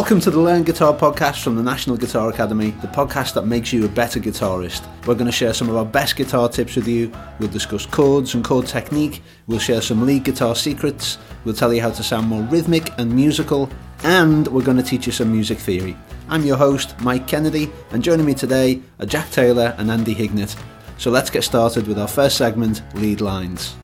[0.00, 3.70] Welcome to the Learn Guitar podcast from the National Guitar Academy, the podcast that makes
[3.70, 4.82] you a better guitarist.
[5.06, 7.12] We're going to share some of our best guitar tips with you.
[7.38, 9.22] We'll discuss chords and chord technique.
[9.46, 11.18] We'll share some lead guitar secrets.
[11.44, 13.68] We'll tell you how to sound more rhythmic and musical.
[14.02, 15.94] And we're going to teach you some music theory.
[16.30, 20.58] I'm your host, Mike Kennedy, and joining me today are Jack Taylor and Andy Hignett.
[20.96, 23.76] So let's get started with our first segment, Lead Lines.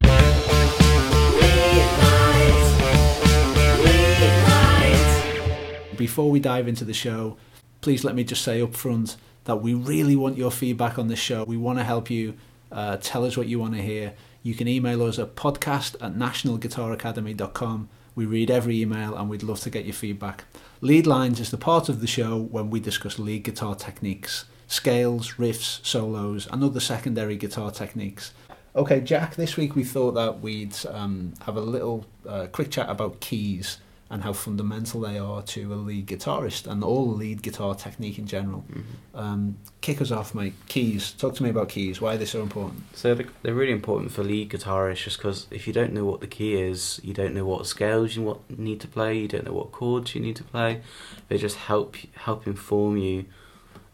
[5.97, 7.37] Before we dive into the show,
[7.81, 11.19] please let me just say up front that we really want your feedback on this
[11.19, 11.45] show.
[11.45, 12.35] We want to help you
[12.71, 14.13] uh, tell us what you want to hear.
[14.43, 17.89] You can email us at podcast at nationalguitaracademy.com.
[18.15, 20.45] We read every email and we'd love to get your feedback.
[20.83, 25.35] Lead lines is the part of the show when we discuss lead guitar techniques, scales,
[25.35, 28.33] riffs, solos, and other secondary guitar techniques.
[28.75, 32.91] Okay, Jack, this week we thought that we'd um, have a little uh, quick chat
[32.91, 37.75] about keys and how fundamental they are to a lead guitarist and all lead guitar
[37.75, 38.65] technique in general.
[38.71, 39.19] Mm-hmm.
[39.19, 40.55] Um, kick us off, mate.
[40.69, 41.11] Keys.
[41.13, 42.01] Talk to me about keys.
[42.01, 42.85] Why are they so important?
[42.95, 46.21] So they're- they're really important for lead guitarists just because if you don't know what
[46.21, 49.45] the key is, you don't know what scales you what need to play, you don't
[49.45, 50.83] know what chords you need to play.
[51.29, 53.25] They just help help inform you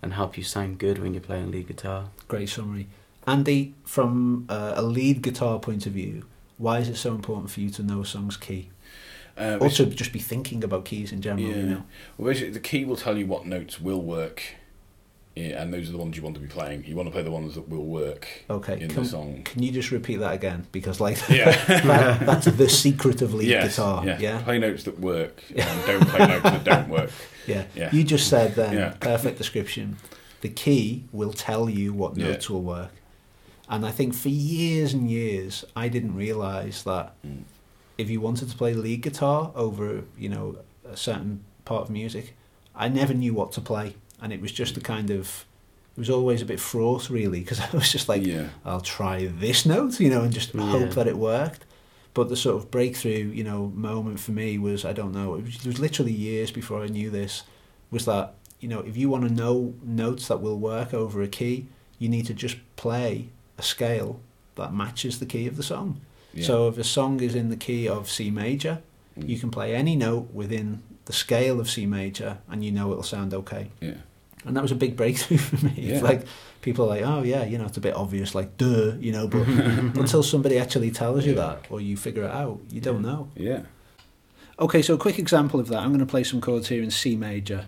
[0.03, 2.09] and help you sound good when you're playing lead guitar.
[2.29, 2.89] Great summary.
[3.27, 6.25] Andy, from uh, a lead guitar point of view,
[6.59, 8.69] why is it so important for you to know a song's key?
[9.37, 11.63] Uh, to just be thinking about keys in general, you yeah.
[11.63, 11.83] know?
[12.19, 14.43] Well, basically, the key will tell you what notes will work,
[15.35, 16.85] yeah, and those are the ones you want to be playing.
[16.85, 19.43] You want to play the ones that will work Okay, in can, the song.
[19.45, 20.67] can you just repeat that again?
[20.73, 21.53] Because, like, Yeah.
[21.67, 24.05] that, that's the secret of lead yes, guitar.
[24.05, 24.19] yeah.
[24.19, 24.43] yeah?
[24.43, 27.11] Play notes that work, and don't play notes that don't work.
[27.47, 27.65] Yeah.
[27.75, 27.91] Yeah.
[27.93, 28.91] You just said then, Yeah.
[29.01, 29.97] perfect description.
[30.43, 32.91] The key will tell you what notes will work.
[33.69, 37.43] And I think for years and years, I didn't realise that Mm.
[37.99, 40.57] If you wanted to play lead guitar over, you know,
[40.89, 42.35] a certain part of music,
[42.75, 43.97] I never knew what to play.
[44.21, 45.45] And it was just a kind of,
[45.97, 49.27] it was always a bit fraught, really, because I was just like, yeah, I'll try
[49.27, 50.63] this note, you know, and just Yeah.
[50.71, 51.65] hope that it worked.
[52.15, 55.35] But the sort of breakthrough, you know, moment for me was I don't know.
[55.35, 57.43] It was, it was literally years before I knew this.
[57.91, 61.27] Was that you know if you want to know notes that will work over a
[61.29, 64.21] key, you need to just play a scale
[64.57, 66.01] that matches the key of the song.
[66.35, 66.47] Yeah.
[66.47, 68.81] So if a song is in the key of C major,
[69.19, 69.29] Mm.
[69.29, 73.03] you can play any note within the scale of C major, and you know it'll
[73.03, 73.69] sound okay.
[73.83, 73.97] yeah,
[74.47, 75.75] And that was a big breakthrough for me.
[75.77, 76.01] Yeah.
[76.01, 76.25] like
[76.63, 79.29] people are like, oh yeah, you know, it's a bit obvious, like duh, you know,
[79.29, 79.47] but
[80.03, 83.29] until somebody actually tells you that or you figure it out, you don't know.
[83.37, 83.63] yeah.
[84.59, 85.81] Okay, so a quick example of that.
[85.81, 87.67] I'm going to play some chords here in C major.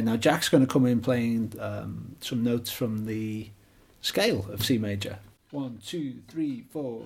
[0.00, 3.50] Now Jack's going to come in playing um, some notes from the
[4.00, 5.18] scale of C major.
[5.50, 7.02] One, two, three, four.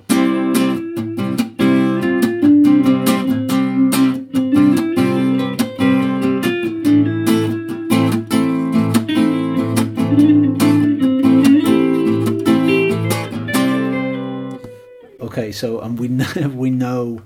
[15.20, 17.22] Okay, so and we know, we know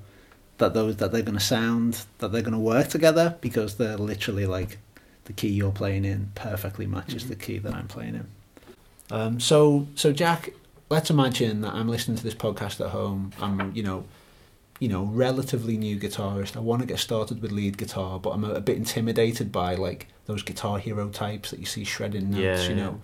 [0.59, 3.97] that those that they're going to sound that they're going to work together because they're
[3.97, 4.79] literally like
[5.25, 8.27] the key you're playing in perfectly matches the key that I'm playing in.
[9.11, 10.51] Um, so so Jack,
[10.89, 13.33] let's imagine that I'm listening to this podcast at home.
[13.41, 14.05] I'm you know
[14.79, 16.57] you know relatively new guitarist.
[16.57, 19.75] I want to get started with lead guitar, but I'm a, a bit intimidated by
[19.75, 22.63] like those guitar hero types that you see shredding notes.
[22.65, 22.85] Yeah, you yeah.
[22.85, 23.01] know,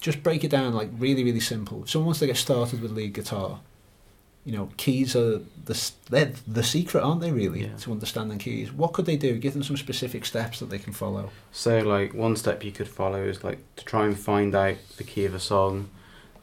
[0.00, 1.84] just break it down like really really simple.
[1.84, 3.60] If someone wants to get started with lead guitar,
[4.44, 7.32] you know, keys are the they're the secret, aren't they?
[7.32, 7.76] Really, Yeah.
[7.80, 8.72] to understanding keys.
[8.72, 9.38] What could they do?
[9.38, 11.30] Give them some specific steps that they can follow.
[11.50, 15.04] So like one step you could follow is like to try and find out the
[15.04, 15.88] key of a song.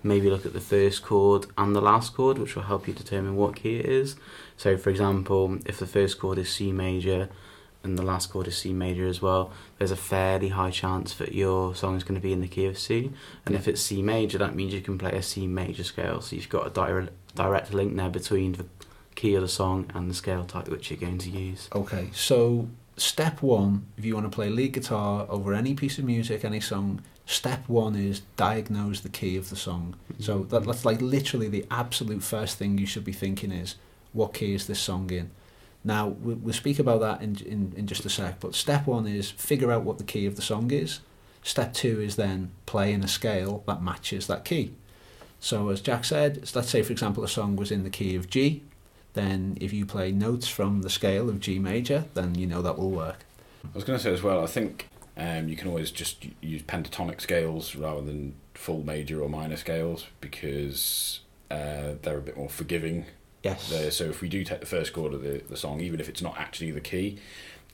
[0.03, 3.35] Maybe look at the first chord and the last chord, which will help you determine
[3.35, 4.15] what key it is.
[4.57, 7.29] So, for example, if the first chord is C major
[7.83, 11.33] and the last chord is C major as well, there's a fairly high chance that
[11.33, 13.11] your song is going to be in the key of C.
[13.45, 16.21] And if it's C major, that means you can play a C major scale.
[16.21, 18.65] So you've got a direct direct link there between the
[19.15, 21.69] key of the song and the scale type which you're going to use.
[21.73, 22.67] Okay, so
[22.97, 26.59] step one, if you want to play lead guitar over any piece of music, any
[26.59, 29.95] song, step one is diagnose the key of the song.
[30.13, 30.23] Mm-hmm.
[30.23, 33.75] So that, that's like literally the absolute first thing you should be thinking is,
[34.13, 35.31] what key is this song in?
[35.83, 39.07] Now, we- we'll speak about that in, in, in just a sec, but step one
[39.07, 40.99] is figure out what the key of the song is.
[41.43, 44.73] Step two is then play in a scale that matches that key.
[45.39, 48.29] So, as Jack said, let's say, for example, a song was in the key of
[48.29, 48.61] G,
[49.13, 52.77] then if you play notes from the scale of G major, then you know that
[52.77, 53.25] will work.
[53.65, 54.43] I was going to say as well.
[54.43, 54.87] I think
[55.17, 60.05] Um, you can always just use pentatonic scales rather than full major or minor scales
[60.21, 61.19] because
[61.51, 63.05] uh, they're a bit more forgiving.
[63.43, 63.69] Yes.
[63.69, 63.91] There.
[63.91, 66.21] So if we do take the first chord of the, the song, even if it's
[66.21, 67.17] not actually the key,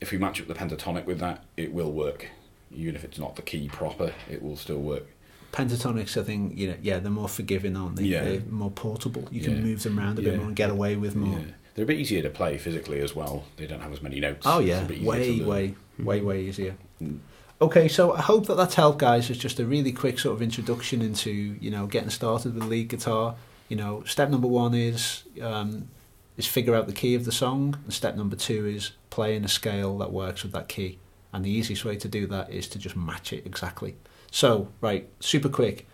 [0.00, 2.28] if we match up the pentatonic with that, it will work.
[2.74, 5.06] Even if it's not the key proper, it will still work.
[5.52, 8.04] Pentatonics, I think, you know, yeah, they're more forgiving, aren't they?
[8.04, 8.22] Yeah.
[8.24, 9.26] They're more portable.
[9.30, 9.62] You can Yeah.
[9.62, 11.38] move them around a bit more and get away with more.
[11.38, 11.44] Yeah.
[11.74, 13.44] They're a bit easier to play physically as well.
[13.56, 14.44] They don't have as many notes.
[14.46, 16.74] Oh yeah, a bit way, way, way, way easier.
[17.02, 17.20] Mm.
[17.60, 19.30] Okay, so I hope that that's helped, guys.
[19.30, 22.88] It's just a really quick sort of introduction into you know getting started with lead
[22.88, 23.36] guitar.
[23.68, 25.88] You know, step number one is um,
[26.36, 29.48] is figure out the key of the song, and step number two is playing a
[29.48, 30.98] scale that works with that key.
[31.32, 33.96] And the easiest way to do that is to just match it exactly.
[34.30, 35.86] So, right, super quick.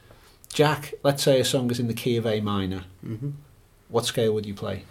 [0.52, 2.84] Jack, let's say a song is in the key of A minor.
[3.00, 3.30] hmm
[3.88, 4.84] What scale would you play?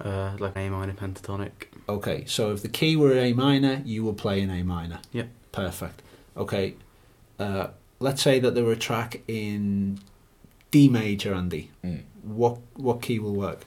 [0.00, 1.68] Uh, like A minor pentatonic.
[1.88, 5.00] Okay, so if the key were A minor, you would play in A minor.
[5.12, 5.28] Yep.
[5.50, 6.02] Perfect.
[6.36, 6.74] Okay,
[7.40, 7.68] uh,
[7.98, 9.98] let's say that there were a track in
[10.76, 11.70] D major, Andy.
[11.84, 12.02] Mm.
[12.22, 13.60] What what key will work?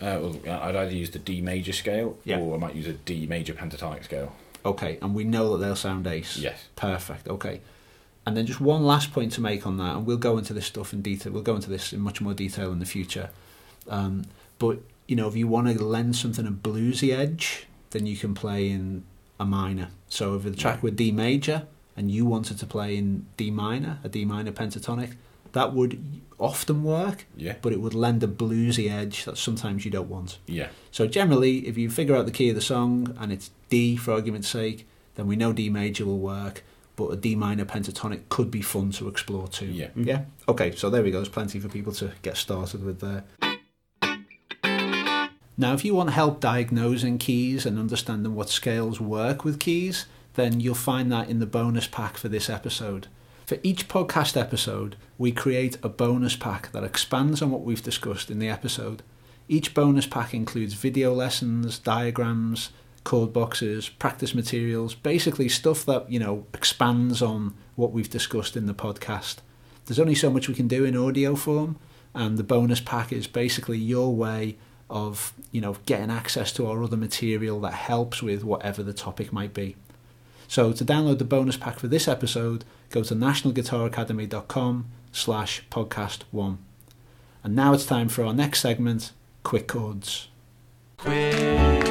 [0.00, 2.38] Uh, well, I'd either use the D major scale Yeah.
[2.40, 4.34] or I might use a D major pentatonic scale.
[4.64, 6.36] Okay, and we know that they'll sound ace.
[6.36, 6.66] Yes.
[6.76, 7.28] Perfect.
[7.28, 7.60] Okay.
[8.26, 10.66] And then just one last point to make on that, and we'll go into this
[10.66, 11.32] stuff in detail.
[11.32, 13.30] We'll go into this in much more detail in the future.
[13.88, 14.24] Um,
[14.58, 18.34] but you know, if you want to lend something a bluesy edge, then you can
[18.34, 19.04] play in
[19.40, 19.88] a minor.
[20.08, 21.66] So if the track were D major
[21.96, 25.14] and you wanted to play in D minor, a D minor pentatonic,
[25.58, 27.56] that would often work, Yeah.
[27.62, 30.38] but it would lend a bluesy edge that sometimes you don't want.
[30.46, 30.68] Yeah.
[30.92, 34.12] So generally, if you figure out the key of the song and it's D for
[34.12, 36.62] argument's sake, then we know D major will work,
[36.94, 39.66] but a D minor pentatonic could be fun to explore too.
[39.66, 39.86] Yeah.
[39.88, 40.04] Mm-hmm.
[40.04, 40.20] Yeah.
[40.48, 41.18] Okay, so there we go.
[41.18, 43.24] There's plenty for people to get started with there.
[45.60, 50.60] Now, if you want help diagnosing keys and understanding what scales work with keys, then
[50.60, 53.08] you'll find that in the bonus pack for this episode.
[53.48, 58.30] For each podcast episode, we create a bonus pack that expands on what we've discussed
[58.30, 59.02] in the episode.
[59.48, 62.72] Each bonus pack includes video lessons, diagrams,
[63.04, 68.66] chord boxes, practice materials, basically stuff that, you know, expands on what we've discussed in
[68.66, 69.36] the podcast.
[69.86, 71.78] There's only so much we can do in audio form,
[72.14, 74.58] and the bonus pack is basically your way
[74.90, 79.32] of, you know, getting access to our other material that helps with whatever the topic
[79.32, 79.74] might be.
[80.48, 86.58] So to download the bonus pack for this episode, go to nationalguitaracademy.com slash podcast one.
[87.44, 89.12] And now it's time for our next segment,
[89.42, 90.28] Quick Chords.
[90.96, 91.84] Quick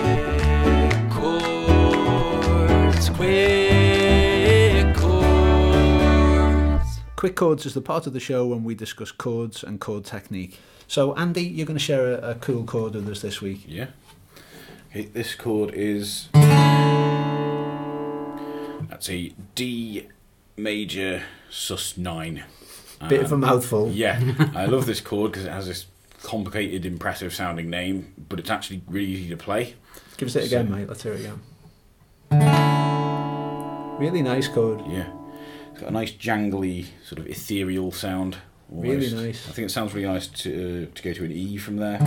[1.11, 6.99] chords, quick chords.
[7.15, 10.59] Quick Chords is the part of the show when we discuss chords and chord technique.
[10.87, 13.65] So Andy, you're going to share a, a cool chord with us this week.
[13.67, 13.87] Yeah.
[14.89, 16.29] Okay, this chord is.
[18.89, 20.07] That's a D
[20.55, 22.43] major sus 9.
[23.09, 23.91] Bit of a Um, mouthful.
[23.91, 24.19] Yeah,
[24.55, 25.85] I love this chord because it has this
[26.23, 29.75] complicated, impressive sounding name, but it's actually really easy to play.
[30.17, 30.87] Give us it again, mate.
[30.87, 31.39] Let's hear it again.
[33.99, 34.81] Really nice chord.
[34.87, 35.07] Yeah.
[35.71, 38.37] It's got a nice jangly, sort of ethereal sound.
[38.69, 39.47] Really nice.
[39.47, 41.97] I think it sounds really nice to, to go to an E from there.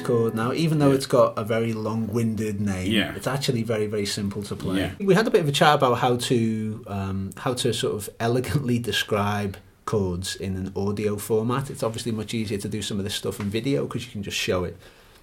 [0.00, 0.34] Chord.
[0.34, 0.94] Now, even though Yeah.
[0.96, 3.14] it's got a very long-winded name, Yeah.
[3.14, 4.78] it's actually very, very simple to play.
[4.80, 4.90] Yeah.
[5.00, 8.08] We had a bit of a chat about how to um, how to sort of
[8.20, 11.70] elegantly describe chords in an audio format.
[11.70, 14.22] It's obviously much easier to do some of this stuff in video because you can
[14.22, 14.76] just show it.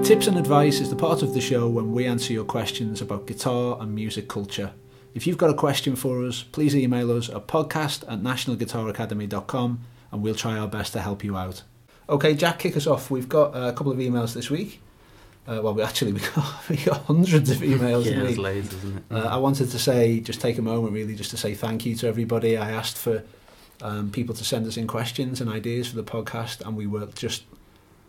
[0.00, 0.08] advice.
[0.08, 3.26] Tips and advice is the part of the show when we answer your questions about
[3.26, 4.72] guitar and music culture.
[5.14, 10.22] If you've got a question for us, please email us at podcast at nationalguitaracademy.com and
[10.22, 11.62] we'll try our best to help you out.
[12.08, 13.10] Okay, Jack, kick us off.
[13.10, 14.80] We've got a couple of emails this week.
[15.46, 18.04] Uh, well, we actually we got, we got hundreds of emails.
[18.04, 19.02] Yeah, it's loads, isn't it?
[19.10, 21.94] Uh, I wanted to say, just take a moment really just to say thank you
[21.96, 22.56] to everybody.
[22.56, 23.22] I asked for
[23.80, 27.06] um, people to send us in questions and ideas for the podcast, and we were
[27.06, 27.44] just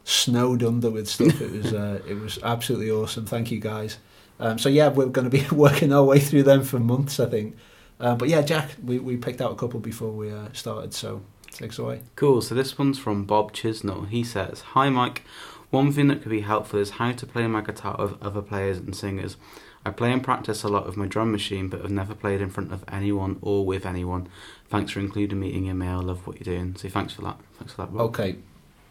[0.04, 1.42] snowed under with stuff.
[1.42, 3.26] it was uh, it was absolutely awesome.
[3.26, 3.98] Thank you guys.
[4.44, 7.28] Um, so yeah, we're going to be working our way through them for months, I
[7.28, 7.56] think.
[7.98, 11.22] Uh, but yeah, Jack, we, we picked out a couple before we uh, started, so
[11.52, 12.02] take us away.
[12.18, 12.42] Cool.
[12.42, 14.10] So this one's from Bob Chisnell.
[14.10, 15.24] He says, "Hi Mike.
[15.70, 18.78] One thing that could be helpful is how to play my guitar with other players
[18.78, 19.38] and singers.
[19.86, 22.50] I play and practice a lot with my drum machine, but have never played in
[22.50, 24.28] front of anyone or with anyone.
[24.70, 26.02] Thanks for including me in your mail.
[26.02, 26.76] Love what you're doing.
[26.76, 27.38] So thanks for that.
[27.58, 28.02] Thanks for that, Bob.
[28.10, 28.36] Okay,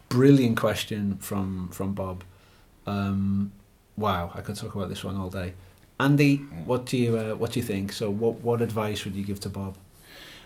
[0.09, 2.23] brilliant question from from Bob.
[2.87, 3.51] Um,
[3.97, 5.53] wow, I could talk about this one all day.
[5.99, 7.91] Andy, what do you uh, what do you think?
[7.93, 9.75] So, what what advice would you give to Bob?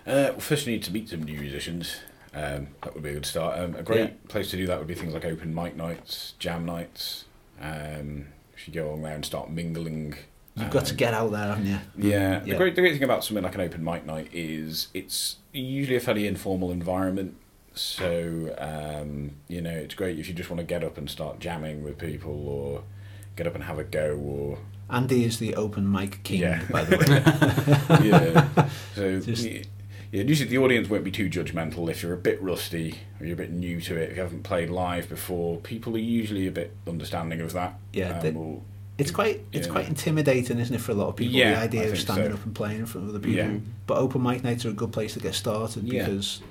[0.06, 1.98] Uh, well, first, you need to meet some new musicians.
[2.34, 3.60] Um, that would be a good start.
[3.60, 4.10] Um, a great Yeah.
[4.30, 7.26] place to do that would be things like open mic nights, jam nights.
[7.60, 8.28] Um,
[8.66, 10.16] you go on there and start mingling.
[10.56, 11.80] You've got to Um, get out there, haven't you?
[11.98, 12.54] Yeah, yeah.
[12.54, 15.96] the great the great thing about something like an open mic night is it's usually
[15.96, 17.36] a fairly informal environment.
[17.74, 21.40] So um, you know, it's great if you just want to get up and start
[21.40, 22.84] jamming with people, or
[23.38, 24.58] get up and have a go, or
[24.90, 26.62] Andy is the open mic king, Yeah.
[26.70, 28.08] by the way.
[28.10, 28.70] yeah.
[28.96, 29.46] So Just-
[30.12, 33.34] yeah, usually the audience won't be too judgmental if you're a bit rusty or you're
[33.34, 34.12] a bit new to it.
[34.12, 37.78] If you haven't played live before, people are usually a bit understanding of that.
[37.94, 38.62] Yeah, Um, they- or-
[38.98, 41.36] It's quite it's quite intimidating, isn't it, for a lot of people?
[41.36, 42.36] Yeah, the idea of standing so.
[42.38, 43.38] up and playing in front of other people.
[43.54, 43.60] Yeah.
[43.86, 46.42] But open mic nights are a good place to get started because,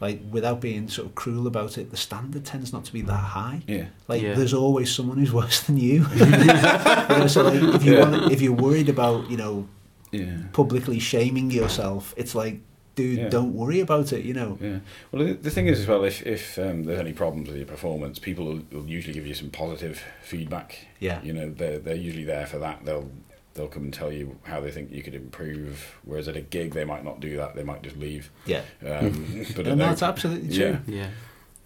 [0.00, 3.12] like, without being sort of cruel about it, the standard tends not to be that
[3.12, 3.62] high.
[3.66, 4.34] yeah, Like, Yeah.
[4.34, 6.06] there's always someone who's worse than you.
[6.14, 8.08] you know, so, like, if you Yeah.
[8.10, 9.68] want, if you're worried about, you know,
[10.10, 10.38] yeah.
[10.52, 12.60] publicly shaming yourself, it's like,
[12.96, 13.28] dude, Yeah.
[13.28, 14.24] don't worry about it.
[14.24, 14.58] You know.
[14.60, 14.78] Yeah.
[15.12, 17.66] Well, the, the thing is as well, if if um, there's any problems with your
[17.66, 20.86] performance, people will, will usually give you some positive feedback.
[20.98, 21.22] Yeah.
[21.22, 22.84] You know, they're they're usually there for that.
[22.84, 23.10] They'll
[23.54, 25.96] they'll come and tell you how they think you could improve.
[26.04, 27.54] Whereas at a gig, they might not do that.
[27.56, 28.30] They might just leave.
[28.46, 28.62] Yeah.
[28.86, 30.78] Um, but And at that's a- absolutely true.
[30.86, 30.94] Yeah.
[31.02, 31.08] Yeah.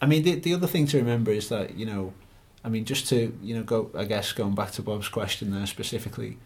[0.00, 2.12] I mean, the, the other thing to remember is that, you know,
[2.64, 5.66] I mean, just to, you know, go, I guess, going back to Bob's question there
[5.66, 6.38] specifically,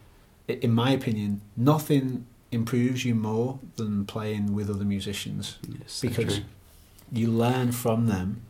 [0.47, 5.57] in my opinion, nothing improves you more than playing with other musicians.
[5.79, 6.45] Yes, Because true.
[7.11, 8.41] You learn from them,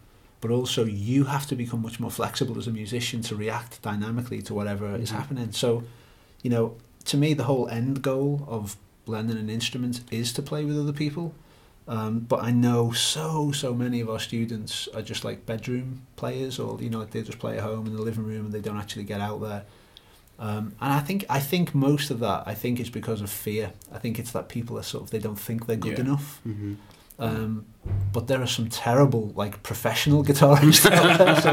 [0.41, 4.41] but also you have to become much more flexible as a musician to react dynamically
[4.43, 5.15] to whatever is Mhm.
[5.15, 5.51] happening.
[5.51, 5.83] So,
[6.43, 10.63] you know, to me, the whole end goal of learning an instrument is to play
[10.65, 11.33] with other people.
[11.87, 16.59] Um, but I know so so many of our students are just like bedroom players,
[16.59, 18.77] or you know, they just play at home in the living room and they don't
[18.77, 19.63] actually get out there.
[20.37, 23.73] Um, and I think I think most of that I think is because of fear.
[23.91, 26.05] I think it's that people are sort of they don't think they're good Yeah.
[26.05, 26.39] enough.
[26.47, 26.75] Mhm.
[27.19, 27.65] Um,
[28.13, 31.41] but there are some terrible like professional guitarists out there.
[31.41, 31.49] So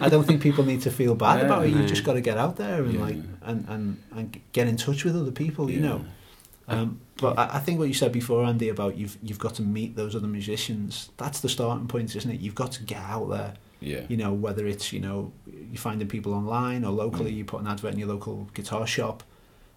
[0.00, 1.70] I don't think people need to feel bad Yeah, about it.
[1.70, 1.86] You no.
[1.86, 3.00] just got to get out there and Yeah.
[3.00, 5.70] like and, and and get in touch with other people.
[5.70, 6.04] You know.
[6.68, 9.62] Um, but I, I think what you said before, Andy, about you've you've got to
[9.62, 11.10] meet those other musicians.
[11.16, 12.40] That's the starting point, isn't it?
[12.40, 13.54] You've got to get out there.
[13.80, 14.00] Yeah.
[14.08, 17.36] You know, whether it's you know you finding people online or locally, Mm.
[17.36, 19.22] you put an advert in your local guitar shop.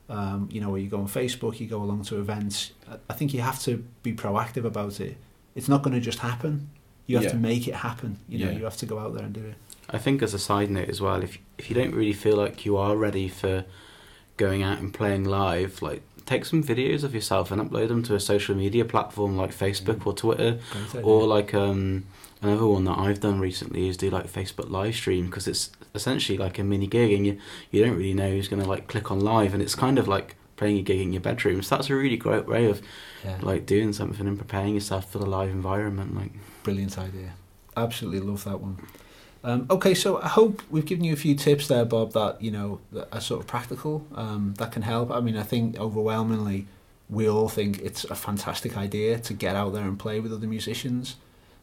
[0.09, 2.71] Um, you know, where you go on Facebook, you go along to events.
[2.89, 5.17] I- I think you have to be proactive about it.
[5.53, 6.69] It's not going to just happen.
[7.07, 7.31] You have Yeah.
[7.31, 8.17] to make it happen.
[8.29, 8.57] You know, Yeah.
[8.57, 9.55] you have to go out there and do it.
[9.89, 12.65] I think as a side note as well, if if you don't really feel like
[12.65, 13.65] you are ready for
[14.37, 18.13] going out and playing live, like take some videos of yourself and upload them to
[18.13, 21.01] a social media platform like Facebook or Twitter, idea.
[21.01, 22.05] or like um
[22.41, 26.37] another one that I've done recently is do like Facebook live stream because it's essentially
[26.37, 27.39] like a mini gig and you
[27.71, 30.35] you don't really know who's gonna like click on live and it's kind of like
[30.57, 31.61] playing a gig in your bedroom.
[31.61, 32.81] So that's a really great way of
[33.23, 33.37] yeah.
[33.41, 36.15] like doing something and preparing yourself for the live environment.
[36.15, 36.31] Like
[36.63, 37.33] Brilliant idea.
[37.75, 38.77] Absolutely love that one.
[39.47, 42.51] Um, okay, so I hope we've given you a few tips there, Bob, that you
[42.51, 45.09] know that are sort of practical um, that can help.
[45.09, 46.67] I mean, I think overwhelmingly
[47.09, 50.47] we all think it's a fantastic idea to get out there and play with other
[50.47, 51.15] musicians,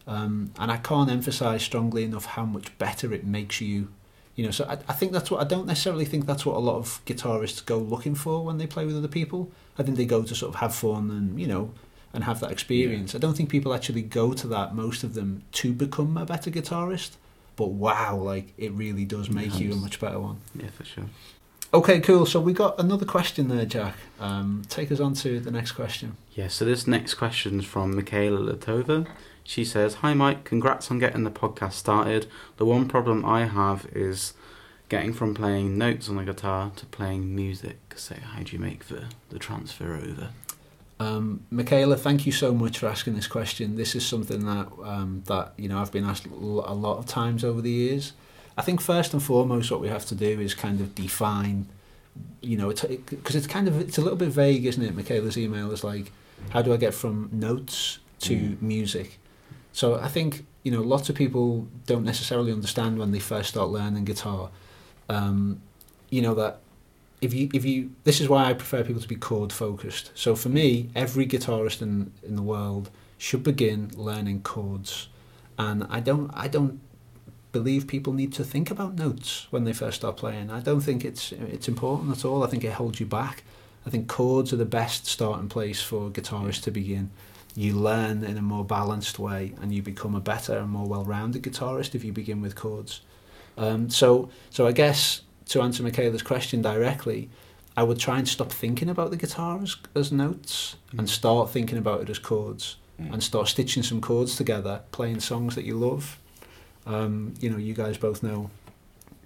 [0.07, 3.89] um, and I can't emphasize strongly enough how much better it makes you.
[4.35, 6.61] You know, so I, I think that's what I don't necessarily think that's what a
[6.61, 9.51] lot of guitarists go looking for when they play with other people.
[9.79, 11.71] I think they go to sort of have fun and you know
[12.15, 13.15] and have that experience.
[13.15, 16.51] I don't think people actually go to that, most of them, to become a better
[16.51, 17.11] guitarist.
[17.57, 20.41] But wow, like it really does make you a much better one.
[20.55, 21.05] yeah, for sure.
[21.73, 22.25] Okay, cool.
[22.25, 23.97] So we got another question there, Jack.
[24.21, 26.17] Um, take us on to the next question.
[26.33, 29.07] Yeah, so this next question is from Michaela Latova.
[29.43, 32.27] She says, Hi Mike, congrats on getting the podcast started.
[32.57, 34.35] The one problem I have is
[34.89, 37.95] getting from playing notes on the guitar to playing music.
[37.97, 40.31] So how do you make the, the transfer over?
[41.01, 43.77] Um, Michaela, thank you so much for asking this question.
[43.77, 47.45] This is something that um, that you know I've been asked a lot of times
[47.45, 48.13] over the years.
[48.57, 51.67] I think first and foremost, what we have to do is kind of define,
[52.41, 54.95] you know, because it, 'cause it's kind of it's a little bit vague, isn't it?
[54.95, 56.13] Michaela's email is like,
[56.51, 58.63] how do I get from notes to Mm.
[58.63, 59.19] music?
[59.73, 63.69] So I think you know lots of people don't necessarily understand when they first start
[63.71, 64.51] learning guitar.
[65.09, 65.61] Um,
[66.11, 66.61] you know that
[67.25, 70.11] if you if you this is why I prefer people to be chord focused.
[70.15, 75.09] So for me, every guitarist in in the world should begin learning chords,
[75.59, 76.81] and I don't I don't
[77.53, 80.51] believe people need to think about notes when they first start playing.
[80.51, 82.43] I don't think it's it's important at all.
[82.45, 83.45] I think it holds you back.
[83.87, 87.11] I think chords are the best starting place for guitarists to begin.
[87.55, 91.43] You learn in a more balanced way, and you become a better and more well-rounded
[91.43, 93.01] guitarist if you begin with chords.
[93.57, 97.29] Um, so, so I guess to answer Michaela's question directly,
[97.77, 101.79] I would try and stop thinking about the guitar as, as notes and start thinking
[101.79, 103.13] about it as chords Mm.
[103.15, 106.17] and start stitching some chords together, playing songs that you love.
[106.87, 108.51] Um, you know, you guys both know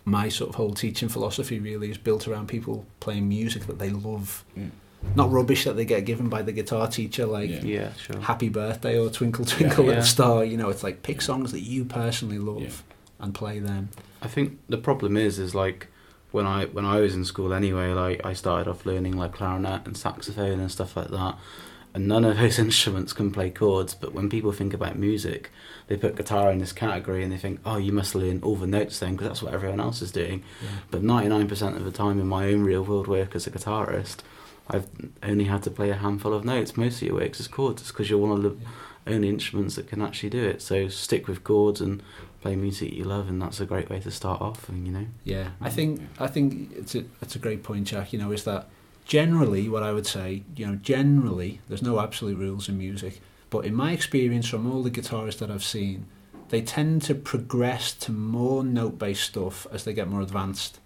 [0.06, 3.90] my sort of whole teaching philosophy really is built around people playing music that they
[3.90, 4.70] love, Mm.
[5.14, 7.60] not rubbish that they get given by the guitar teacher, like Yeah.
[7.62, 8.20] Yeah, sure.
[8.22, 9.88] Happy Birthday or Twinkle Twinkle Yeah.
[9.90, 10.42] Little Star.
[10.46, 12.70] You know, it's like pick songs that you personally love Yeah.
[13.20, 13.90] and play them.
[14.22, 15.88] I think the problem is is like
[16.38, 19.86] when I when I was in school anyway, like I started off learning like clarinet
[19.86, 21.36] and saxophone and stuff like that.
[21.94, 25.50] And none of those instruments can play chords, but when people think about music,
[25.88, 28.66] they put guitar in this category and they think, "Oh, you must learn all the
[28.66, 30.44] notes then, because that's what everyone else is doing."
[30.90, 34.18] But 99% of the time in my own real world work as a guitarist,
[34.70, 34.88] I've
[35.22, 36.76] only had to play a handful of notes.
[36.76, 37.82] Most of your works is chords.
[37.82, 38.56] It's because you're one of the
[39.08, 40.62] only instruments that can actually do it.
[40.62, 42.02] So stick with chords and
[42.40, 44.68] play music you love, and that's a great way to start off.
[44.68, 45.72] And you know, Yeah, I mm.
[45.72, 48.12] think I think it's a it's a great point, Jack.
[48.12, 48.68] You know, is that
[49.04, 50.44] generally what I would say.
[50.56, 54.82] You know, generally there's no absolute rules in music, but in my experience from all
[54.82, 56.06] the guitarists that I've seen,
[56.50, 60.80] they tend to progress to more note-based stuff as they get more advanced.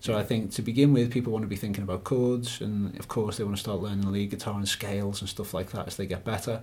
[0.00, 3.08] So I think to begin with, people want to be thinking about chords, and of
[3.08, 5.96] course they want to start learning lead guitar and scales and stuff like that as
[5.96, 6.62] they get better.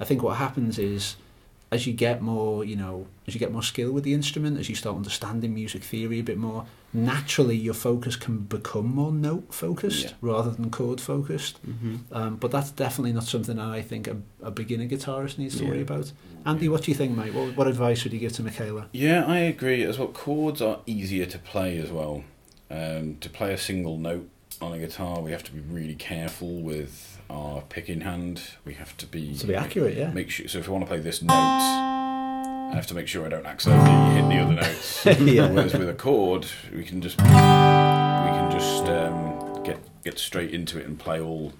[0.00, 1.16] I think what happens is
[1.70, 4.68] as you get more, you know, as you get more skill with the instrument, as
[4.68, 9.54] you start understanding music theory a bit more, naturally your focus can become more note
[9.54, 10.10] focused Yeah.
[10.20, 11.58] rather than chord focused.
[11.66, 11.96] mm-hmm.
[12.14, 15.70] Um, but that's definitely not something I think a, a beginner guitarist needs to Yeah.
[15.70, 16.12] worry about.
[16.44, 17.32] Andy, what do you think, mate?
[17.32, 18.88] What, what advice would you give to Michaela?
[18.92, 20.08] Yeah, I agree as well.
[20.08, 22.24] Chords are easier to play as well.
[22.70, 24.28] Um, to play a single note
[24.60, 28.42] on a guitar, we have to be really careful with our picking hand.
[28.64, 30.10] We have to be To be accurate, yeah.
[30.10, 30.48] Make sure.
[30.48, 33.46] So if we want to play this note, I have to make sure I don't
[33.46, 35.06] accidentally hit the other notes.
[35.20, 35.50] Yeah.
[35.50, 40.78] Whereas with a chord, we can just we can just um, get get straight into
[40.78, 41.52] it and play all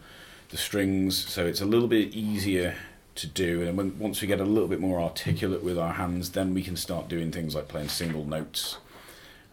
[0.51, 1.17] the strings.
[1.17, 2.77] So it's a little bit easier
[3.15, 3.63] to do.
[3.63, 6.63] And when, once we get a little bit more articulate with our hands, then we
[6.63, 8.79] can start doing things like playing single notes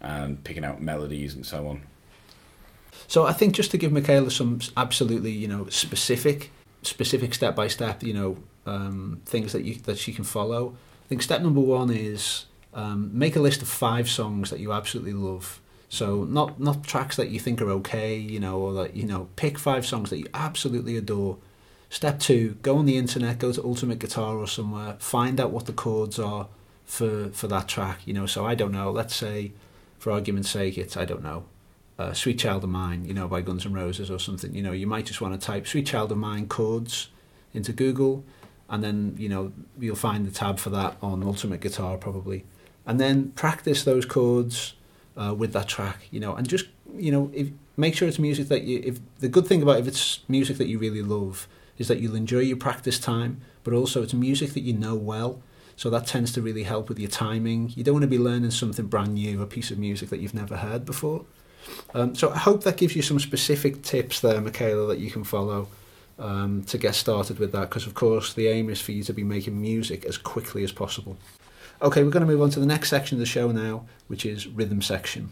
[0.02, 1.82] and picking out melodies and so on.
[3.08, 6.52] So I think just to give Michaela some absolutely, you know, specific,
[6.84, 10.76] specific step by step, you know, um, things that you that she can follow.
[11.06, 14.72] I think step number one is um, make a list of five songs that you
[14.72, 15.60] absolutely love.
[15.90, 19.28] So not not tracks that you think are okay, you know, or that you know,
[19.36, 21.38] pick five songs that you absolutely adore.
[21.90, 25.66] Step two, go on the internet, go to Ultimate Guitar or somewhere, find out what
[25.66, 26.48] the chords are
[26.86, 28.02] for for that track.
[28.06, 28.92] You know, so I don't know.
[28.92, 29.54] Let's say,
[29.98, 31.46] for argument's sake, it's I don't know,
[32.00, 34.56] uh, Sweet Child of Mine, you know, by Guns N' Roses or something.
[34.56, 37.10] You know, you might just want to type Sweet Child of Mine chords
[37.54, 38.24] into Google,
[38.70, 42.46] and then you know you'll find the tab for that on Ultimate Guitar probably,
[42.86, 44.76] and then practice those chords
[45.18, 46.08] uh, with that track.
[46.10, 48.82] You know, and just you know, if make sure it's music that you.
[48.84, 52.16] If the good thing about if it's music that you really love is that you'll
[52.16, 55.42] enjoy your practice time, but also it's music that you know well.
[55.76, 57.72] So that tends to really help with your timing.
[57.74, 60.34] You don't want to be learning something brand new, a piece of music that you've
[60.34, 61.26] never heard before.
[61.94, 65.24] Um, so I hope that gives you some specific tips there, Michaela, that you can
[65.24, 65.68] follow
[66.18, 67.70] um, to get started with that.
[67.70, 70.72] Because of course the aim is for you to be making music as quickly as
[70.72, 71.18] possible.
[71.82, 74.26] Okay, we're going to move on to the next section of the show now, which
[74.26, 75.32] is rhythm section.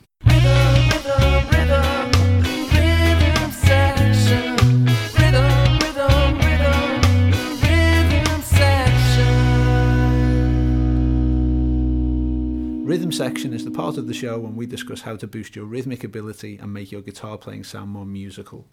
[12.88, 15.66] Rhythm section is the part of the show when we discuss how to boost your
[15.66, 18.66] rhythmic ability and make your guitar playing sound more musical.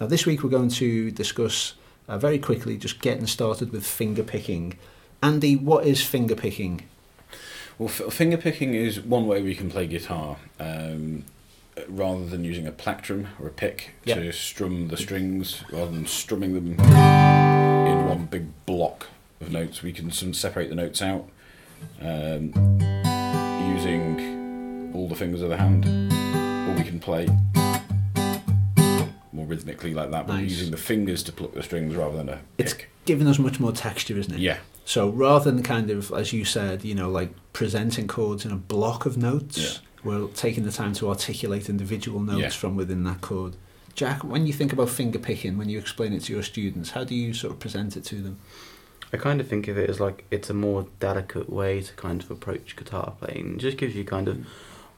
[0.00, 1.74] Now, this week we're going to discuss
[2.08, 4.76] uh, very quickly just getting started with finger picking.
[5.22, 6.88] Andy, what is finger picking?
[7.78, 10.38] Well, f- finger picking is one way we can play guitar.
[10.58, 11.22] Um,
[11.86, 14.16] rather than using a plectrum or a pick Yeah.
[14.16, 19.06] to strum the strings, rather than strumming them in one big block
[19.40, 21.28] of notes, we can some separate the notes out
[22.00, 22.95] um,
[23.80, 27.26] using all the fingers of the hand, or we can play
[29.32, 30.50] more rhythmically like that, but Nice.
[30.50, 32.88] using the fingers to pluck the strings rather than a It's pick.
[33.04, 34.40] giving us much more texture, isn't it?
[34.40, 38.50] Yeah, So rather than kind of, as you said, you know, like presenting chords in
[38.50, 42.48] a block of notes, we're taking the time to articulate individual notes Yeah.
[42.48, 43.56] from within that chord.
[43.94, 47.04] Jack, when you think about finger picking, when you explain it to your students, how
[47.04, 48.38] do you sort of present it to them?
[49.12, 52.22] I kind of think of it as like it's a more delicate way to kind
[52.22, 53.54] of approach guitar playing.
[53.54, 54.46] It just gives you kind of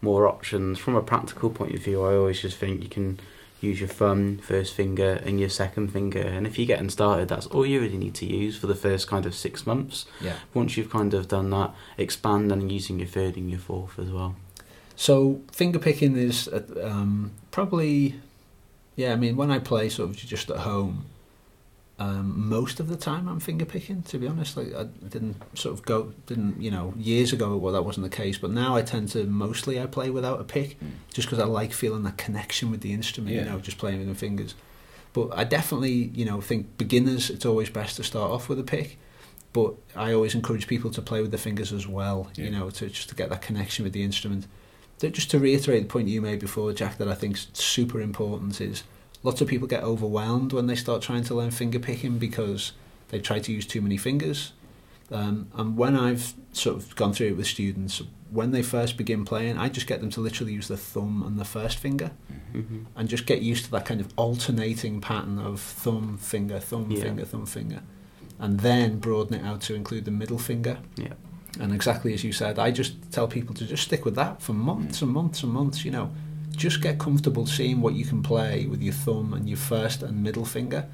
[0.01, 0.79] more options.
[0.79, 3.21] From a practical point of view, I always just think you can
[3.61, 6.21] use your thumb, first finger, and your second finger.
[6.21, 9.09] And if you're getting started, that's all you really need to use for the first
[9.09, 10.07] kind of six months.
[10.21, 10.35] Yeah.
[10.55, 14.11] Once you've kind of done that, expand and using your third and your fourth as
[14.11, 14.37] well.
[14.94, 18.21] So finger picking is uh, um, probably,
[18.97, 19.12] yeah.
[19.12, 21.07] I mean, when I play sort of just at home,
[22.01, 24.03] um, most of the time I'm finger picking.
[24.03, 27.73] To be honest, like I didn't sort of go, didn't you know, years ago well
[27.73, 30.79] that wasn't the case, but now I tend to mostly I play without a pick,
[30.81, 30.91] Mm.
[31.13, 33.35] just because I like feeling that connection with the instrument.
[33.35, 34.55] You know, just playing with the fingers.
[35.13, 38.65] But I definitely, you know, think beginners it's always best to start off with a
[38.65, 38.99] pick.
[39.53, 42.31] But I always encourage people to play with the fingers as well.
[42.37, 44.47] You know, to just to get that connection with the instrument.
[45.01, 48.01] That- Just to reiterate the point you made before, Jack, that I think is super
[48.01, 48.83] important is
[49.22, 52.72] lots of people get overwhelmed when they start trying to learn finger picking because
[53.09, 54.52] they try to use too many fingers.
[55.11, 59.24] Um, and when I've sort of gone through it with students, when they first begin
[59.24, 62.11] playing, I just get them to literally use the thumb and the first finger
[62.52, 66.90] hmm and just get used to that kind of alternating pattern of thumb, finger, thumb,
[66.90, 67.02] Yeah.
[67.02, 67.81] finger, thumb, finger.
[68.38, 70.78] And then broaden it out to include the middle finger.
[70.96, 71.14] Yeah.
[71.61, 74.52] And exactly as you said, I just tell people to just stick with that for
[74.52, 76.11] months and months and months, you know.
[76.59, 80.23] Just get comfortable seeing what you can play with your thumb and your first and
[80.23, 80.87] middle finger.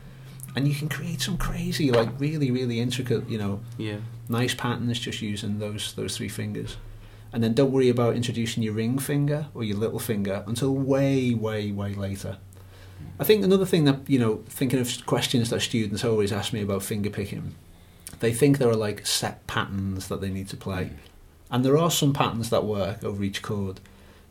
[0.54, 3.96] And you can create some crazy, like really, really intricate, you know, Yeah.
[4.28, 6.76] nice patterns just using those those three fingers.
[7.32, 11.34] And then don't worry about introducing your ring finger or your little finger until way,
[11.34, 12.36] way, way later.
[13.18, 16.62] I think another thing that, you know, thinking of questions that students always ask me
[16.62, 17.54] about finger picking,
[18.20, 20.84] they think there are like set patterns that they need to play.
[20.84, 20.96] Mm.
[21.50, 23.80] And there are some patterns that work over each chord.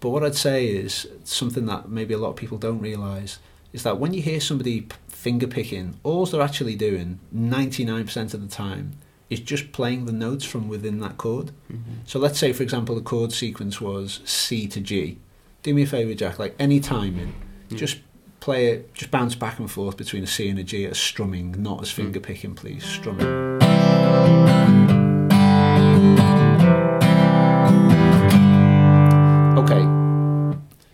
[0.03, 3.39] But what I'd say is something that maybe a lot of people don't realise
[3.71, 8.53] is that when you hear somebody finger picking, all they're actually doing 99% of the
[8.53, 8.91] time
[9.29, 11.51] is just playing the notes from within that chord.
[11.69, 15.19] hmm So let's say, for example, the chord sequence was C to G.
[15.61, 17.33] Do me a favour, Jack, like any timing,
[17.69, 17.77] Mm.
[17.77, 17.99] just
[18.41, 21.55] play it, just bounce back and forth between a C and a G as strumming,
[21.63, 22.83] not as finger picking, please.
[22.83, 23.63] Strumming.
[29.63, 29.83] Okay.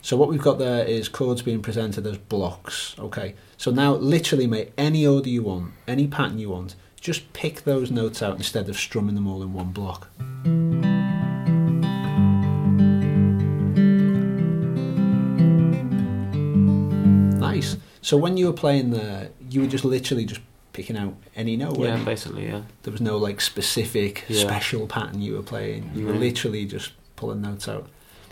[0.03, 2.95] So what we've got there is chords being presented as blocks.
[2.99, 3.33] Okay.
[3.57, 6.75] So now literally make any order you want, any pattern you want.
[7.01, 10.09] Just pick those notes out instead of strumming them all in one block.
[17.39, 17.77] Nice.
[18.01, 20.41] So when you were playing there, you were just literally just
[20.73, 21.79] picking out any note.
[21.79, 22.05] Yeah, you?
[22.05, 22.61] basically, yeah.
[22.83, 24.41] There was no like specific Yeah.
[24.41, 25.89] special pattern you were playing.
[25.95, 26.21] You were mm-hmm.
[26.21, 27.89] literally just pulling notes out.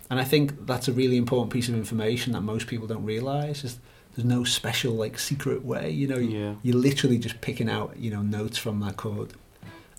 [0.10, 3.64] And I think that's a really important piece of information that most people don't realise
[3.64, 3.78] is
[4.16, 6.56] there's no special like secret way, you know, Yeah.
[6.64, 9.34] you're literally just picking out, you know, notes from that chord.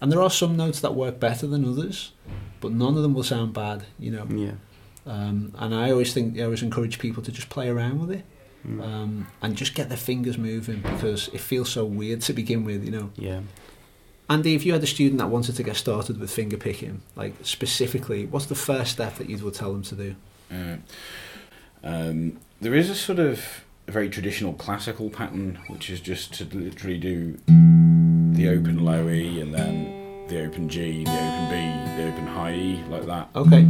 [0.00, 2.12] And there are some notes that work better than others,
[2.60, 4.26] but none of them will sound bad, you know.
[4.34, 4.52] Yeah.
[5.06, 8.24] Um, and I always think I always encourage people to just play around with it
[8.66, 8.82] Mm.
[8.82, 12.84] um, and just get their fingers moving because it feels so weird to begin with,
[12.84, 13.10] you know.
[13.16, 13.40] yeah.
[14.30, 17.34] Andy, if you had a student that wanted to get started with finger picking, like
[17.42, 20.14] specifically, what's the first step that you would tell them to do?
[20.52, 20.76] Uh,
[21.82, 26.44] um, there is a sort of a very traditional classical pattern, which is just to
[26.44, 32.08] literally do the open low E and then the open G, the open B, the
[32.12, 33.28] open high E, like that.
[33.34, 33.64] Okay,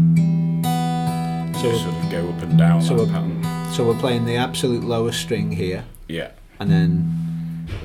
[1.61, 3.45] So just sort of go up and down so that pattern.
[3.73, 7.38] so we're playing the absolute lowest string here, Yeah, and then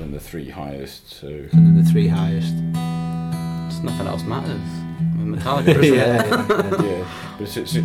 [0.04, 1.10] and the three highest.
[1.10, 2.54] So and then the three highest.
[3.70, 4.60] Just nothing else matters.
[5.16, 6.50] Metallica, isn't yeah, it?
[6.50, 6.98] yeah, yeah.
[6.98, 7.76] yeah, but it's, it's,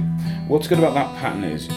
[0.47, 1.69] what's good about that pattern is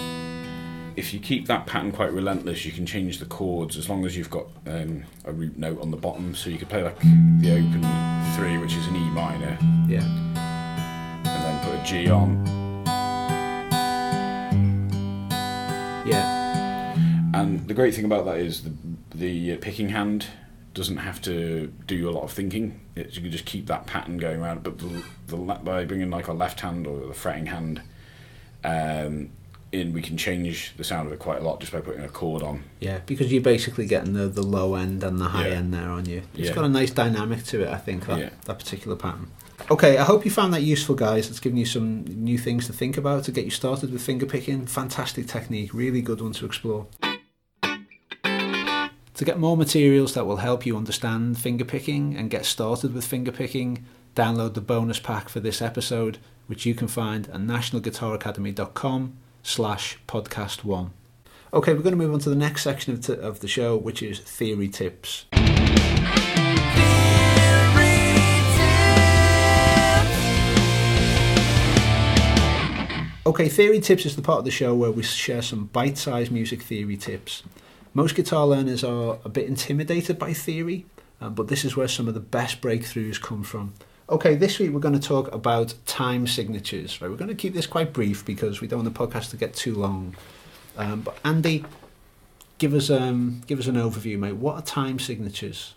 [0.97, 4.17] if you keep that pattern quite relentless, you can change the chords as long as
[4.17, 6.35] you've got um, a root note on the bottom.
[6.35, 7.83] So you could play like the open
[8.35, 9.57] three, which is an E minor,
[9.89, 10.03] yeah.
[10.03, 12.45] and then put a G on,
[16.05, 16.95] Yeah,
[17.33, 18.73] And the great thing about that is the
[19.15, 20.27] the picking hand
[20.75, 22.81] doesn't have to do a lot of thinking.
[22.97, 24.63] It, you can just keep that pattern going around.
[24.63, 27.83] But the, the by bringing like a left hand or the fretting hand
[28.65, 29.31] um,
[29.71, 32.09] in, we can change the sound of it quite a lot just by putting a
[32.09, 32.63] chord on.
[32.81, 35.55] yeah, because you're basically getting the, the low end and the high Yeah.
[35.55, 36.23] end there on you.
[36.35, 36.55] It's Yeah.
[36.55, 38.31] got a nice dynamic to it, I think, that, Yeah.
[38.45, 39.31] that particular pattern.
[39.71, 41.31] Okay, I hope you found that useful, guys.
[41.31, 44.27] It's given you some new things to think about to get you started with finger
[44.27, 44.67] picking.
[44.67, 46.87] Fantastic technique, really good one to explore.
[49.23, 53.05] To get more materials that will help you understand finger picking and get started with
[53.05, 53.85] finger picking,
[54.17, 60.65] download the bonus pack for this episode, which you can find at nationalguitaracademy.com slash podcast
[60.65, 60.91] one.
[61.55, 63.77] Okay, we're going to move on to the next section of, t- of the show,
[63.77, 65.27] which is theory tips.
[73.25, 76.33] Okay, Theory Tips is the part of the show where we share some bite sized
[76.33, 77.45] music theory tips.
[77.95, 80.87] Most guitar learners are a bit intimidated by theory,
[81.21, 83.75] uh, but this is where some of the best breakthroughs come from.
[84.09, 87.01] Okay, this week we're going to talk about time signatures.
[87.01, 89.37] Right, we're going to keep this quite brief because we don't want the podcast to
[89.37, 90.17] get too long.
[90.77, 91.65] Um, but Andy,
[92.57, 94.37] give us um, give us an overview, mate.
[94.37, 95.75] What are time signatures?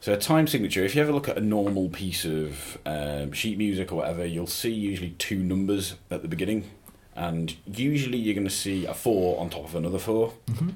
[0.00, 3.56] So a time signature, if you ever look at a normal piece of um, sheet
[3.56, 6.64] music or whatever, you'll see usually two numbers at the beginning.
[7.16, 10.32] And usually you're going to see a four on top of another 4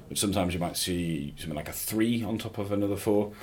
[0.07, 3.33] But sometimes you might see something like a three on top of another four.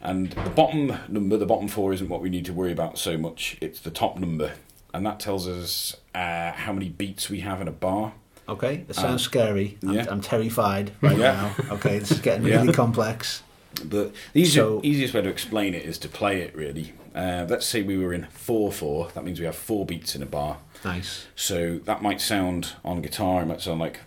[0.00, 3.18] And the bottom number, the bottom four, isn't what we need to worry about so
[3.18, 3.58] much.
[3.60, 4.52] It's the top number.
[4.94, 8.12] And that tells us uh, how many beats we have in a bar.
[8.48, 9.76] Okay, it sounds scary.
[9.82, 10.06] I'm, yeah.
[10.08, 11.52] I'm terrified right Yeah.
[11.58, 11.74] now.
[11.74, 12.60] Okay, this is getting Yeah.
[12.62, 13.42] really complex.
[13.84, 16.92] But the So- easiest way to explain it is to play it really.
[17.14, 20.22] Uh, let's say we were in 4 4, that means we have four beats in
[20.22, 20.58] a bar.
[20.84, 21.26] Nice.
[21.34, 24.00] So that might sound on guitar, it might sound like.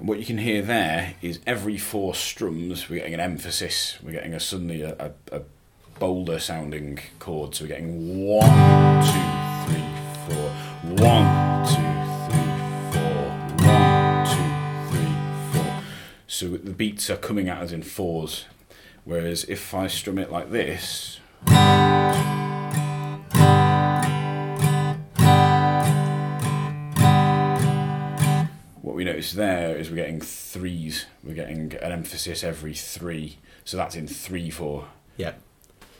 [0.00, 4.34] What you can hear there is every four strums, we're getting an emphasis, we're getting
[4.34, 5.42] a suddenly a, a, a
[6.00, 7.54] bolder sounding chord.
[7.54, 8.50] So we're getting one,
[9.04, 9.84] two, three,
[10.26, 10.50] four,
[11.06, 11.89] one, two,
[16.40, 18.46] So the beats are coming at us in fours.
[19.04, 21.20] Whereas if I strum it like this,
[28.80, 31.04] what we notice there is we're getting threes.
[31.22, 33.36] We're getting an emphasis every three.
[33.66, 34.86] So that's in three four.
[35.18, 35.34] Yeah.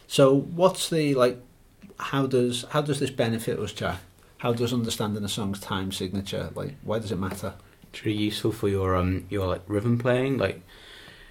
[0.06, 1.38] So what's the like?
[1.98, 3.98] How does how does this benefit us, Jack?
[4.38, 6.76] How does understanding a song's time signature like?
[6.82, 7.52] Why does it matter?
[7.92, 10.38] It's really useful for your um your like rhythm playing.
[10.38, 10.62] Like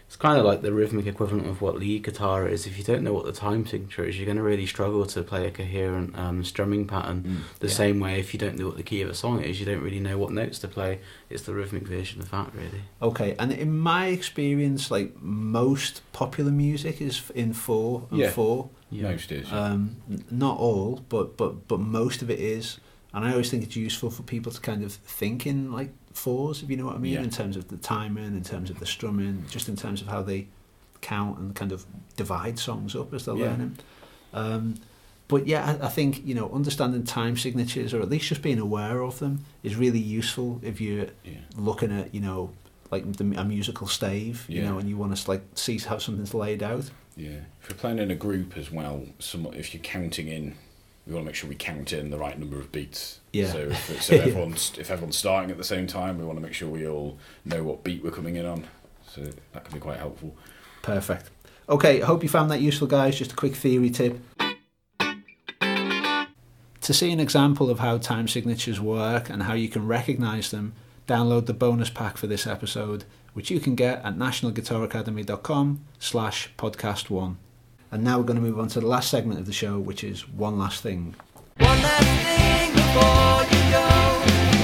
[0.07, 2.65] it's kind of like the rhythmic equivalent of what lead guitar is.
[2.65, 5.21] If you don't know what the time signature is, you're going to really struggle to
[5.21, 7.43] play a coherent um, strumming pattern.
[7.59, 7.73] the yeah.
[7.73, 9.83] same way, if you don't know what the key of a song is, you don't
[9.83, 10.99] really know what notes to play.
[11.29, 12.81] It's the rhythmic version of that, really.
[13.03, 18.31] Okay, and in my experience, like most popular music is in four and Yeah.
[18.31, 18.71] four.
[18.91, 19.53] Most is.
[19.53, 19.97] Um,
[20.31, 22.79] not all, but but but most of it is.
[23.13, 26.63] And I always think it's useful for people to kind of think in like fours,
[26.63, 27.23] if you know what I mean, Yeah.
[27.23, 30.21] in terms of the timing, in terms of the strumming, just in terms of how
[30.21, 30.47] they
[31.01, 31.85] count and kind of
[32.17, 33.45] divide songs up as they're Yeah.
[33.51, 33.77] learning.
[34.33, 34.75] Um,
[35.27, 38.59] but yeah, I, I think you know understanding time signatures or at least just being
[38.59, 41.39] aware of them is really useful if you're yeah.
[41.55, 42.51] looking at you know
[42.91, 46.33] like the, a musical stave, you know, and you want to like see how something's
[46.33, 46.89] laid out.
[47.15, 47.41] Yeah.
[47.61, 50.55] If you're playing in a group as well, some if you're counting in,
[51.09, 53.19] we want to make sure we count in the right number of beats.
[53.33, 53.51] Yeah.
[53.51, 56.53] So if, so everyone's if everyone's starting at the same time, we want to make
[56.53, 58.65] sure we all know what beat we're coming in on.
[59.07, 60.35] So that can be quite helpful.
[60.83, 61.31] Perfect.
[61.67, 63.17] Okay, I hope you found that useful, guys.
[63.17, 64.19] Just a quick theory tip.
[66.81, 70.73] To see an example of how time signatures work and how you can recognize them,
[71.07, 77.09] download the bonus pack for this episode, which you can get at nationalguitaracademy.com slash podcast
[77.09, 77.37] one.
[77.91, 80.03] And now we're going to move on to the last segment of the show, which
[80.03, 81.15] is One Last Thing.
[81.57, 83.87] One last thing before you go.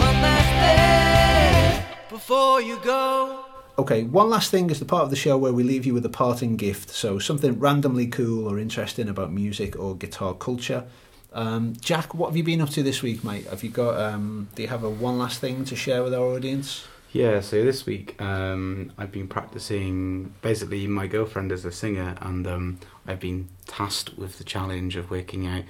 [0.06, 3.46] One last thing before you go.
[3.80, 6.06] Okay, one last thing is the part of the show where we leave you with
[6.06, 6.92] a parting gift.
[6.92, 10.86] So something randomly cool or interesting about music or guitar culture.
[11.34, 13.48] Um, Jack, what have you been up to this week, mate?
[13.48, 14.00] Have you got?
[14.00, 16.86] Um, do you have a one last thing to share with our audience?
[17.16, 20.34] Yeah, so this week um, I've been practicing.
[20.42, 25.10] Basically, my girlfriend is a singer, and um, I've been tasked with the challenge of
[25.10, 25.64] working out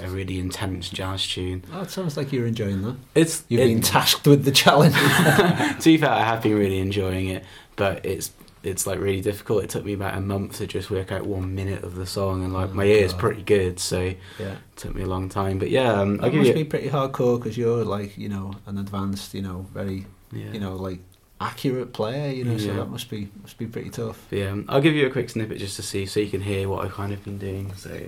[0.00, 1.64] a really intense jazz tune.
[1.72, 2.96] Oh, it sounds like you're enjoying that.
[3.16, 4.94] It's You've it- been tasked with the challenge.
[5.80, 7.42] to be fair, I have been really enjoying it,
[7.74, 8.30] but it's
[8.62, 9.64] it's like really difficult.
[9.64, 12.44] It took me about a month to just work out one minute of the song,
[12.44, 14.02] and like Oh, my ear is pretty good, so
[14.38, 15.58] yeah, it took me a long time.
[15.58, 16.54] But yeah, um, that must you.
[16.54, 20.52] be pretty hardcore because you're like you know an advanced, you know, very yeah.
[20.52, 20.98] you know like
[21.40, 22.32] accurate player.
[22.32, 24.26] You know, so that must be must be pretty tough.
[24.30, 26.40] But, yeah, um, I'll give you a quick snippet just to see, so you can
[26.40, 27.72] hear what I've kind of been doing.
[27.74, 28.00] So.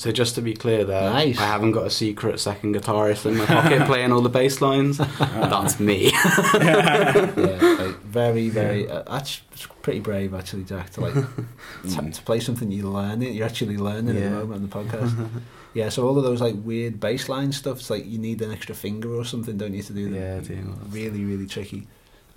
[0.00, 1.38] So just to be clear there, Nice.
[1.38, 4.96] I haven't got a secret second guitarist in my pocket playing all the bass lines.
[4.96, 6.10] That's me.
[6.54, 7.22] yeah,
[7.78, 8.88] like, very, very.
[8.88, 9.42] Uh, that's
[9.82, 10.88] pretty brave, actually, Jack.
[10.92, 11.12] To like
[11.90, 13.34] to, to play something you learn it.
[13.34, 14.28] You're actually learning at Yeah.
[14.30, 15.28] the moment on the podcast.
[15.74, 17.80] yeah, so all of those like weird bass line stuff.
[17.80, 20.14] It's like you need an extra finger or something, don't you, to do them?
[20.14, 21.86] Yeah, that Really, really tricky.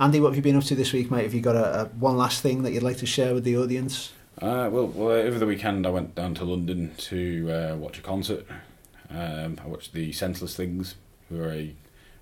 [0.01, 1.23] Andy, what have you been up to this week, mate?
[1.23, 3.55] Have you got a, a one last thing that you'd like to share with the
[3.55, 4.11] audience?
[4.41, 8.01] Uh, well, well, over the weekend I went down to London to uh, watch a
[8.01, 8.45] concert.
[9.09, 10.95] Um, I watched the Senseless Things,
[11.29, 11.75] who are a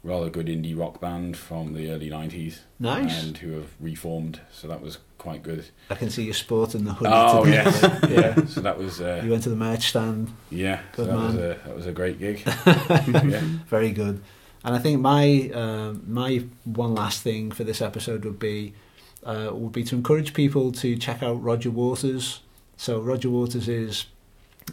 [0.04, 2.60] rather good indie rock band from the early 90s.
[2.80, 3.24] Nice.
[3.24, 5.66] And who have reformed, so that was quite good.
[5.90, 7.12] I can see you sporting the hoodie.
[7.14, 7.64] Oh, today.
[7.64, 8.00] yes.
[8.10, 10.32] yeah, so that was, uh, You went to the merch stand.
[10.50, 12.42] yeah, so Good that was, a, that was a great gig.
[12.66, 13.42] yeah.
[13.68, 14.22] Very good.
[14.64, 18.74] And I think my um, my one last thing for this episode would be
[19.24, 22.42] uh, would be to encourage people to check out Roger Waters.
[22.78, 24.06] So Roger Waters is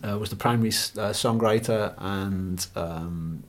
[0.03, 3.43] uh, was the primary uh, songwriter and um,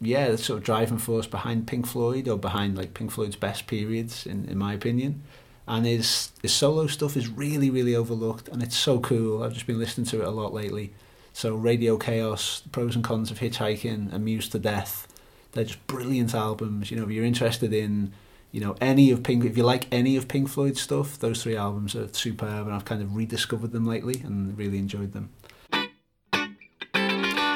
[0.00, 3.66] yeah, the sort of driving force behind Pink Floyd or behind like Pink Floyd's best
[3.66, 5.22] periods, in, in my opinion.
[5.66, 9.42] And his his solo stuff is really really overlooked, and it's so cool.
[9.42, 10.92] I've just been listening to it a lot lately.
[11.32, 15.08] So Radio K.A.O.S., The Pros and Cons of Hitchhiking, Amused to Death.
[15.52, 16.90] They're just brilliant albums.
[16.90, 18.12] You know, if you're interested in,
[18.52, 21.56] you know, any of Pink, if you like any of Pink Floyd's stuff, those three
[21.56, 25.30] albums are superb, and I've kind of rediscovered them lately and really enjoyed them.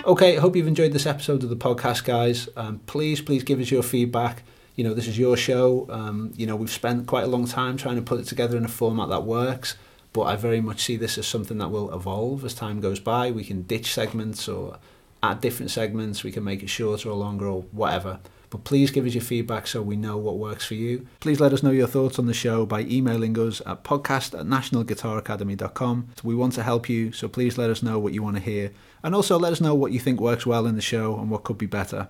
[0.07, 2.49] Okay, I hope you've enjoyed this episode of the podcast, guys.
[2.57, 4.43] Um, please, please give us your feedback.
[4.75, 5.87] You know, this is your show.
[5.91, 8.65] Um, you know, we've spent quite a long time trying to put it together in
[8.65, 9.75] a format that works,
[10.15, 13.31] but I very much see this as something that will evolve as time goes by.
[13.31, 14.79] We can ditch segments or
[15.23, 16.25] add different segments.
[16.25, 18.21] We can make it shorter or longer or whatever.
[18.51, 21.07] But please give us your feedback so we know what works for you.
[21.21, 24.47] Please let us know your thoughts on the show by emailing us at podcast at
[24.47, 26.09] nationalguitaracademy.com.
[26.23, 28.73] We want to help you, so please let us know what you want to hear.
[29.03, 31.45] And also let us know what you think works well in the show and what
[31.45, 32.09] could be better.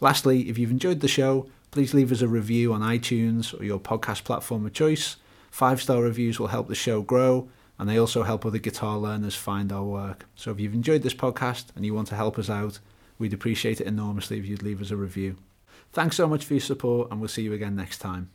[0.00, 3.80] Lastly, if you've enjoyed the show, please leave us a review on iTunes or your
[3.80, 5.16] podcast platform of choice.
[5.50, 9.34] Five star reviews will help the show grow and they also help other guitar learners
[9.34, 10.26] find our work.
[10.36, 12.78] So if you've enjoyed this podcast and you want to help us out,
[13.18, 15.36] we'd appreciate it enormously if you'd leave us a review.
[15.94, 18.28] Thanks so much for your support and we'll see you again next time.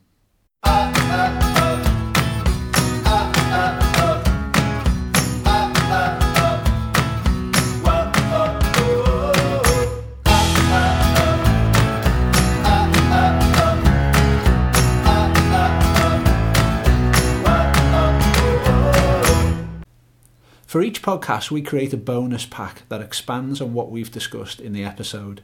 [20.65, 24.72] For each podcast, we create a bonus pack that expands on what we've discussed in
[24.72, 25.41] the episode.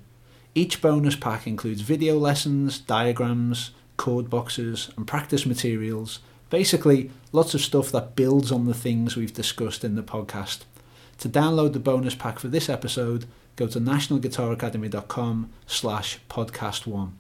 [0.58, 6.20] Each bonus pack includes video lessons, diagrams, chord boxes, and practice materials.
[6.50, 10.60] Basically, lots of stuff that builds on the things we've discussed in the podcast.
[11.18, 13.26] To download the bonus pack for this episode,
[13.58, 17.18] go to nationalguitaracademy.com slash podcast one.